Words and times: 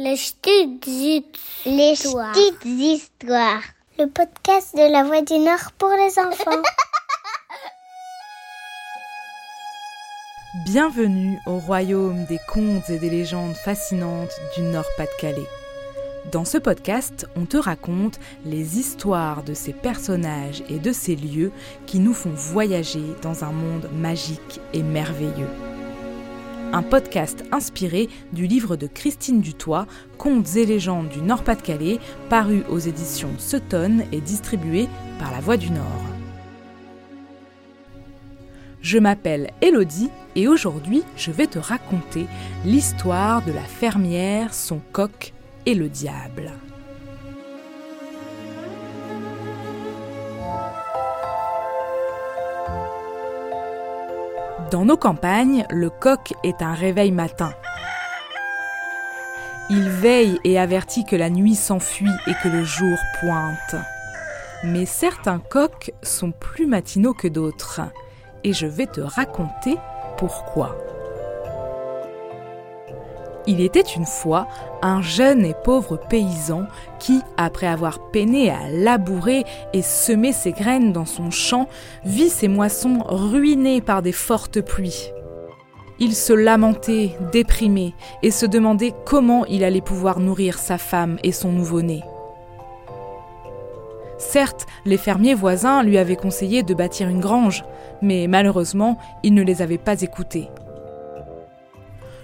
Les 0.00 0.14
petites 0.14 0.86
Les 1.66 1.92
histoires. 1.92 2.32
petites 2.32 2.64
histoires. 2.64 3.62
Le 3.98 4.06
podcast 4.06 4.76
de 4.76 4.92
la 4.92 5.02
Voix 5.02 5.22
du 5.22 5.38
Nord 5.38 5.72
pour 5.76 5.88
les 5.90 6.16
enfants. 6.20 6.62
Bienvenue 10.66 11.40
au 11.46 11.58
royaume 11.58 12.26
des 12.26 12.38
contes 12.46 12.88
et 12.90 12.98
des 12.98 13.10
légendes 13.10 13.56
fascinantes 13.56 14.30
du 14.56 14.62
Nord-Pas-de-Calais. 14.62 15.48
Dans 16.30 16.44
ce 16.44 16.58
podcast, 16.58 17.26
on 17.34 17.44
te 17.44 17.56
raconte 17.56 18.20
les 18.44 18.78
histoires 18.78 19.42
de 19.42 19.54
ces 19.54 19.72
personnages 19.72 20.62
et 20.68 20.78
de 20.78 20.92
ces 20.92 21.16
lieux 21.16 21.50
qui 21.86 21.98
nous 21.98 22.14
font 22.14 22.30
voyager 22.30 23.02
dans 23.22 23.42
un 23.42 23.50
monde 23.50 23.90
magique 23.92 24.60
et 24.72 24.84
merveilleux. 24.84 25.48
Un 26.72 26.82
podcast 26.82 27.44
inspiré 27.50 28.10
du 28.34 28.46
livre 28.46 28.76
de 28.76 28.86
Christine 28.86 29.40
Dutoit, 29.40 29.86
Contes 30.18 30.54
et 30.56 30.66
légendes 30.66 31.08
du 31.08 31.22
Nord-Pas-de-Calais, 31.22 31.98
paru 32.28 32.62
aux 32.68 32.78
éditions 32.78 33.30
Sutton 33.38 34.00
et 34.12 34.20
distribué 34.20 34.86
par 35.18 35.32
La 35.32 35.40
Voix 35.40 35.56
du 35.56 35.70
Nord. 35.70 36.04
Je 38.82 38.98
m'appelle 38.98 39.50
Elodie 39.62 40.10
et 40.36 40.46
aujourd'hui 40.46 41.02
je 41.16 41.30
vais 41.30 41.46
te 41.46 41.58
raconter 41.58 42.26
l'histoire 42.66 43.42
de 43.44 43.52
la 43.52 43.62
fermière, 43.62 44.52
son 44.52 44.80
coq 44.92 45.32
et 45.64 45.74
le 45.74 45.88
diable. 45.88 46.52
Dans 54.70 54.84
nos 54.84 54.98
campagnes, 54.98 55.64
le 55.70 55.88
coq 55.88 56.34
est 56.44 56.60
un 56.60 56.74
réveil 56.74 57.10
matin. 57.10 57.52
Il 59.70 59.88
veille 59.88 60.38
et 60.44 60.58
avertit 60.58 61.06
que 61.06 61.16
la 61.16 61.30
nuit 61.30 61.54
s'enfuit 61.54 62.10
et 62.26 62.34
que 62.42 62.48
le 62.48 62.64
jour 62.64 62.98
pointe. 63.20 63.76
Mais 64.64 64.84
certains 64.84 65.38
coqs 65.38 65.92
sont 66.02 66.32
plus 66.32 66.66
matinaux 66.66 67.14
que 67.14 67.28
d'autres 67.28 67.80
et 68.44 68.52
je 68.52 68.66
vais 68.66 68.86
te 68.86 69.00
raconter 69.00 69.76
pourquoi. 70.18 70.76
Il 73.50 73.62
était 73.62 73.80
une 73.80 74.04
fois 74.04 74.46
un 74.82 75.00
jeune 75.00 75.42
et 75.42 75.54
pauvre 75.64 75.96
paysan 75.96 76.66
qui, 76.98 77.22
après 77.38 77.66
avoir 77.66 78.10
peiné 78.10 78.50
à 78.50 78.68
labourer 78.70 79.44
et 79.72 79.80
semer 79.80 80.32
ses 80.32 80.52
graines 80.52 80.92
dans 80.92 81.06
son 81.06 81.30
champ, 81.30 81.66
vit 82.04 82.28
ses 82.28 82.46
moissons 82.46 82.98
ruinées 83.08 83.80
par 83.80 84.02
des 84.02 84.12
fortes 84.12 84.60
pluies. 84.60 85.10
Il 85.98 86.14
se 86.14 86.34
lamentait, 86.34 87.16
déprimé, 87.32 87.94
et 88.22 88.30
se 88.30 88.44
demandait 88.44 88.92
comment 89.06 89.46
il 89.46 89.64
allait 89.64 89.80
pouvoir 89.80 90.20
nourrir 90.20 90.58
sa 90.58 90.76
femme 90.76 91.18
et 91.22 91.32
son 91.32 91.50
nouveau-né. 91.50 92.02
Certes, 94.18 94.66
les 94.84 94.98
fermiers 94.98 95.34
voisins 95.34 95.82
lui 95.82 95.96
avaient 95.96 96.16
conseillé 96.16 96.62
de 96.62 96.74
bâtir 96.74 97.08
une 97.08 97.20
grange, 97.20 97.64
mais 98.02 98.26
malheureusement, 98.28 98.98
il 99.22 99.32
ne 99.32 99.42
les 99.42 99.62
avait 99.62 99.78
pas 99.78 100.02
écoutés. 100.02 100.50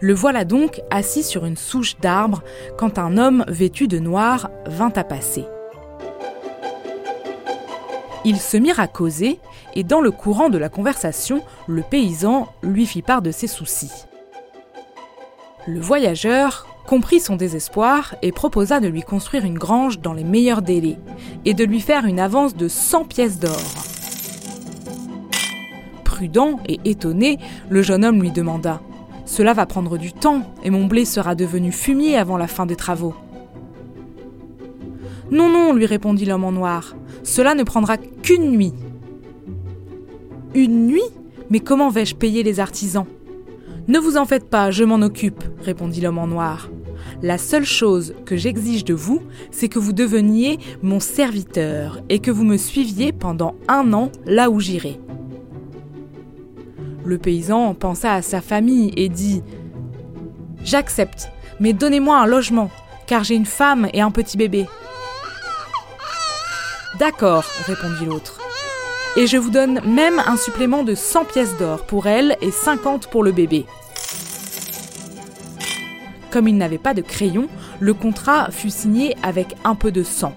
Le 0.00 0.14
voilà 0.14 0.44
donc 0.44 0.80
assis 0.90 1.24
sur 1.24 1.44
une 1.44 1.56
souche 1.56 1.98
d'arbre 1.98 2.42
quand 2.76 2.98
un 2.98 3.18
homme 3.18 3.44
vêtu 3.48 3.88
de 3.88 3.98
noir 3.98 4.50
vint 4.66 4.92
à 4.94 5.02
passer. 5.02 5.44
Ils 8.24 8.38
se 8.38 8.56
mirent 8.56 8.80
à 8.80 8.86
causer, 8.86 9.40
et 9.74 9.82
dans 9.82 10.00
le 10.00 10.10
courant 10.10 10.50
de 10.50 10.58
la 10.58 10.68
conversation, 10.68 11.42
le 11.66 11.82
paysan 11.82 12.48
lui 12.62 12.86
fit 12.86 13.02
part 13.02 13.22
de 13.22 13.30
ses 13.30 13.46
soucis. 13.46 14.04
Le 15.66 15.80
voyageur 15.80 16.66
comprit 16.86 17.20
son 17.20 17.36
désespoir 17.36 18.14
et 18.22 18.32
proposa 18.32 18.80
de 18.80 18.88
lui 18.88 19.02
construire 19.02 19.44
une 19.44 19.58
grange 19.58 20.00
dans 20.00 20.14
les 20.14 20.24
meilleurs 20.24 20.62
délais 20.62 20.98
et 21.44 21.54
de 21.54 21.64
lui 21.64 21.80
faire 21.80 22.06
une 22.06 22.20
avance 22.20 22.56
de 22.56 22.68
100 22.68 23.04
pièces 23.04 23.38
d'or. 23.38 23.60
Prudent 26.04 26.60
et 26.66 26.80
étonné, 26.84 27.38
le 27.68 27.82
jeune 27.82 28.04
homme 28.04 28.22
lui 28.22 28.30
demanda 28.30 28.80
Cela 29.28 29.52
va 29.52 29.66
prendre 29.66 29.98
du 29.98 30.14
temps 30.14 30.42
et 30.64 30.70
mon 30.70 30.86
blé 30.86 31.04
sera 31.04 31.34
devenu 31.34 31.70
fumier 31.70 32.16
avant 32.16 32.38
la 32.38 32.46
fin 32.46 32.64
des 32.64 32.76
travaux. 32.76 33.14
Non, 35.30 35.50
non, 35.50 35.74
lui 35.74 35.84
répondit 35.84 36.24
l'homme 36.24 36.44
en 36.44 36.50
noir, 36.50 36.96
cela 37.24 37.54
ne 37.54 37.62
prendra 37.62 37.98
qu'une 37.98 38.50
nuit. 38.50 38.72
Une 40.54 40.86
nuit? 40.86 41.02
Mais 41.50 41.60
comment 41.60 41.90
vais-je 41.90 42.14
payer 42.14 42.42
les 42.42 42.58
artisans? 42.58 43.04
Ne 43.86 43.98
vous 43.98 44.16
en 44.16 44.24
faites 44.24 44.48
pas, 44.48 44.70
je 44.70 44.82
m'en 44.82 45.02
occupe, 45.02 45.44
répondit 45.60 46.00
l'homme 46.00 46.18
en 46.18 46.26
noir. 46.26 46.70
La 47.22 47.36
seule 47.36 47.66
chose 47.66 48.14
que 48.24 48.36
j'exige 48.36 48.84
de 48.84 48.94
vous, 48.94 49.20
c'est 49.50 49.68
que 49.68 49.78
vous 49.78 49.92
deveniez 49.92 50.58
mon 50.82 51.00
serviteur 51.00 52.00
et 52.08 52.20
que 52.20 52.30
vous 52.30 52.44
me 52.44 52.56
suiviez 52.56 53.12
pendant 53.12 53.54
un 53.68 53.92
an 53.92 54.10
là 54.24 54.48
où 54.48 54.58
j'irai. 54.58 54.98
Le 57.08 57.16
paysan 57.16 57.72
pensa 57.72 58.12
à 58.12 58.20
sa 58.20 58.42
famille 58.42 58.92
et 58.94 59.08
dit 59.08 59.42
J'accepte, 60.62 61.30
mais 61.58 61.72
donnez-moi 61.72 62.18
un 62.18 62.26
logement, 62.26 62.70
car 63.06 63.24
j'ai 63.24 63.34
une 63.34 63.46
femme 63.46 63.88
et 63.94 64.02
un 64.02 64.10
petit 64.10 64.36
bébé. 64.36 64.66
D'accord, 66.98 67.44
répondit 67.64 68.04
l'autre. 68.04 68.38
Et 69.16 69.26
je 69.26 69.38
vous 69.38 69.48
donne 69.48 69.80
même 69.86 70.18
un 70.18 70.36
supplément 70.36 70.82
de 70.82 70.94
100 70.94 71.24
pièces 71.24 71.56
d'or 71.56 71.86
pour 71.86 72.08
elle 72.08 72.36
et 72.42 72.50
50 72.50 73.06
pour 73.06 73.22
le 73.22 73.32
bébé. 73.32 73.64
Comme 76.30 76.46
il 76.46 76.58
n'avait 76.58 76.76
pas 76.76 76.92
de 76.92 77.00
crayon, 77.00 77.48
le 77.80 77.94
contrat 77.94 78.50
fut 78.50 78.68
signé 78.68 79.16
avec 79.22 79.56
un 79.64 79.76
peu 79.76 79.90
de 79.90 80.02
sang. 80.02 80.34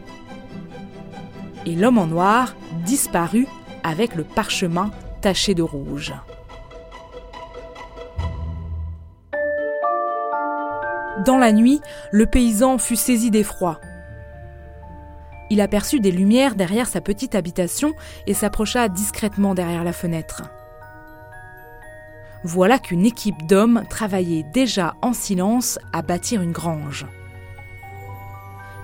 Et 1.65 1.75
l'homme 1.75 1.97
en 1.97 2.07
noir 2.07 2.55
disparut 2.85 3.47
avec 3.83 4.15
le 4.15 4.23
parchemin 4.23 4.89
taché 5.19 5.53
de 5.53 5.63
rouge. 5.63 6.13
Dans 11.31 11.37
la 11.37 11.53
nuit, 11.53 11.79
le 12.11 12.25
paysan 12.25 12.77
fut 12.77 12.97
saisi 12.97 13.31
d'effroi. 13.31 13.79
Il 15.49 15.61
aperçut 15.61 16.01
des 16.01 16.11
lumières 16.11 16.55
derrière 16.55 16.89
sa 16.89 16.99
petite 16.99 17.35
habitation 17.35 17.93
et 18.27 18.33
s'approcha 18.33 18.89
discrètement 18.89 19.55
derrière 19.55 19.85
la 19.85 19.93
fenêtre. 19.93 20.43
Voilà 22.43 22.79
qu'une 22.79 23.05
équipe 23.05 23.47
d'hommes 23.47 23.83
travaillait 23.89 24.43
déjà 24.43 24.95
en 25.01 25.13
silence 25.13 25.79
à 25.93 26.01
bâtir 26.01 26.41
une 26.41 26.51
grange. 26.51 27.05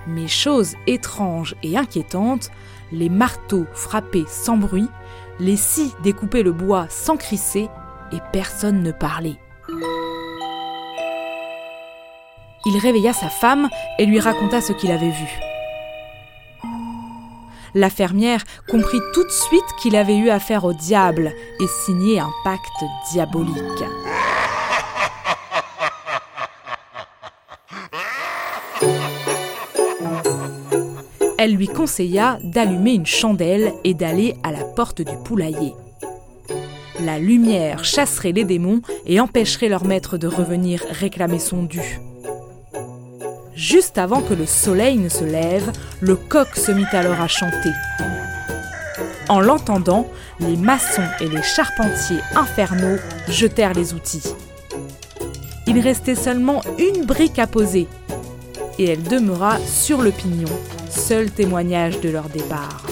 Mais 0.06 0.26
chose 0.26 0.74
étrange 0.86 1.54
et 1.62 1.76
inquiétante, 1.76 2.50
les 2.92 3.10
marteaux 3.10 3.66
frappaient 3.74 4.24
sans 4.26 4.56
bruit, 4.56 4.88
les 5.38 5.58
scies 5.58 5.92
découpaient 6.02 6.42
le 6.42 6.52
bois 6.52 6.86
sans 6.88 7.18
crisser 7.18 7.68
et 8.10 8.20
personne 8.32 8.82
ne 8.82 8.92
parlait. 8.92 9.36
Il 12.70 12.76
réveilla 12.76 13.14
sa 13.14 13.30
femme 13.30 13.70
et 13.98 14.04
lui 14.04 14.20
raconta 14.20 14.60
ce 14.60 14.74
qu'il 14.74 14.90
avait 14.90 15.08
vu. 15.08 15.40
La 17.74 17.88
fermière 17.88 18.44
comprit 18.68 19.00
tout 19.14 19.24
de 19.24 19.30
suite 19.30 19.64
qu'il 19.80 19.96
avait 19.96 20.18
eu 20.18 20.28
affaire 20.28 20.66
au 20.66 20.74
diable 20.74 21.32
et 21.60 21.66
signé 21.86 22.20
un 22.20 22.28
pacte 22.44 22.84
diabolique. 23.10 23.56
Elle 31.38 31.54
lui 31.54 31.68
conseilla 31.68 32.38
d'allumer 32.44 32.92
une 32.92 33.06
chandelle 33.06 33.72
et 33.84 33.94
d'aller 33.94 34.34
à 34.42 34.52
la 34.52 34.64
porte 34.64 35.00
du 35.00 35.16
poulailler. 35.24 35.72
La 37.00 37.18
lumière 37.18 37.82
chasserait 37.82 38.32
les 38.32 38.44
démons 38.44 38.82
et 39.06 39.20
empêcherait 39.20 39.70
leur 39.70 39.86
maître 39.86 40.18
de 40.18 40.26
revenir 40.26 40.84
réclamer 40.90 41.38
son 41.38 41.62
dû. 41.62 41.98
Juste 43.58 43.98
avant 43.98 44.22
que 44.22 44.34
le 44.34 44.46
soleil 44.46 44.98
ne 44.98 45.08
se 45.08 45.24
lève, 45.24 45.72
le 45.98 46.14
coq 46.14 46.46
se 46.54 46.70
mit 46.70 46.86
alors 46.92 47.20
à 47.20 47.26
chanter. 47.26 47.72
En 49.28 49.40
l'entendant, 49.40 50.08
les 50.38 50.56
maçons 50.56 51.02
et 51.20 51.28
les 51.28 51.42
charpentiers 51.42 52.20
infernaux 52.36 52.98
jetèrent 53.28 53.74
les 53.74 53.94
outils. 53.94 54.22
Il 55.66 55.80
restait 55.80 56.14
seulement 56.14 56.62
une 56.78 57.04
brique 57.04 57.40
à 57.40 57.48
poser, 57.48 57.88
et 58.78 58.90
elle 58.90 59.02
demeura 59.02 59.58
sur 59.58 60.02
le 60.02 60.12
pignon, 60.12 60.48
seul 60.88 61.28
témoignage 61.28 61.98
de 61.98 62.10
leur 62.10 62.28
départ. 62.28 62.86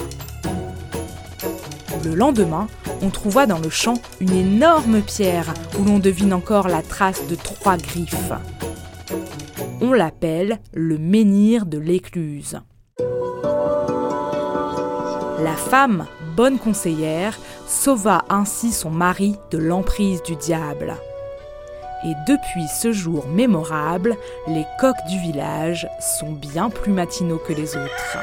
Le 2.03 2.13
lendemain, 2.13 2.67
on 3.01 3.09
trouva 3.09 3.45
dans 3.45 3.59
le 3.59 3.69
champ 3.69 4.01
une 4.19 4.33
énorme 4.33 5.01
pierre 5.01 5.53
où 5.79 5.85
l'on 5.85 5.99
devine 5.99 6.33
encore 6.33 6.67
la 6.67 6.81
trace 6.81 7.25
de 7.29 7.35
trois 7.35 7.77
griffes. 7.77 8.33
L'appelle 9.93 10.59
le 10.73 10.97
menhir 10.97 11.65
de 11.65 11.77
l'écluse. 11.77 12.59
La 15.39 15.55
femme, 15.55 16.05
bonne 16.35 16.59
conseillère, 16.59 17.37
sauva 17.67 18.25
ainsi 18.29 18.71
son 18.71 18.89
mari 18.89 19.35
de 19.51 19.57
l'emprise 19.57 20.21
du 20.23 20.35
diable. 20.35 20.95
Et 22.05 22.13
depuis 22.27 22.67
ce 22.67 22.91
jour 22.91 23.27
mémorable, 23.27 24.15
les 24.47 24.65
coqs 24.79 24.95
du 25.09 25.19
village 25.19 25.87
sont 25.99 26.31
bien 26.31 26.69
plus 26.69 26.91
matinaux 26.91 27.39
que 27.39 27.53
les 27.53 27.75
autres. 27.75 28.17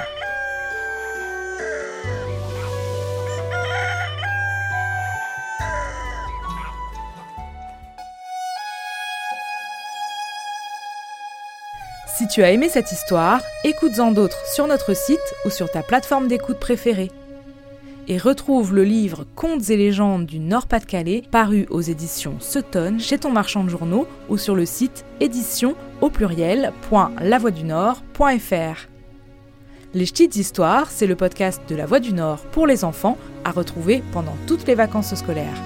Si 12.16 12.28
tu 12.28 12.44
as 12.44 12.52
aimé 12.52 12.68
cette 12.68 12.92
histoire, 12.92 13.40
écoute-en 13.64 14.12
d'autres 14.12 14.46
sur 14.46 14.68
notre 14.68 14.94
site 14.94 15.18
ou 15.44 15.50
sur 15.50 15.68
ta 15.68 15.82
plateforme 15.82 16.28
d'écoute 16.28 16.60
préférée. 16.60 17.10
Et 18.06 18.18
retrouve 18.18 18.72
le 18.72 18.84
livre 18.84 19.26
Contes 19.34 19.68
et 19.70 19.76
légendes 19.76 20.24
du 20.24 20.38
Nord-Pas-de-Calais 20.38 21.24
paru 21.32 21.66
aux 21.70 21.80
éditions 21.80 22.36
Sutton 22.38 22.98
chez 23.00 23.18
ton 23.18 23.32
marchand 23.32 23.64
de 23.64 23.68
journaux 23.68 24.06
ou 24.28 24.36
sur 24.36 24.54
le 24.54 24.64
site 24.64 25.04
édition 25.18 25.74
au. 26.00 26.10
Les 29.94 30.06
petites 30.06 30.36
histoires, 30.36 30.90
c'est 30.92 31.08
le 31.08 31.16
podcast 31.16 31.62
de 31.68 31.74
La 31.74 31.86
Voix 31.86 31.98
du 31.98 32.12
Nord 32.12 32.42
pour 32.52 32.68
les 32.68 32.84
enfants 32.84 33.18
à 33.44 33.50
retrouver 33.50 34.04
pendant 34.12 34.36
toutes 34.46 34.68
les 34.68 34.76
vacances 34.76 35.16
scolaires. 35.16 35.60